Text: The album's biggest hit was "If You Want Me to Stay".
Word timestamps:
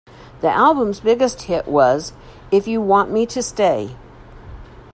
The 0.39 0.49
album's 0.49 0.99
biggest 0.99 1.43
hit 1.43 1.67
was 1.67 2.11
"If 2.49 2.67
You 2.67 2.81
Want 2.81 3.11
Me 3.11 3.27
to 3.27 3.43
Stay". 3.43 3.95